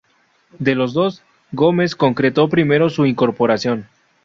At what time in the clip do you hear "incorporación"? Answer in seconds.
3.05-3.87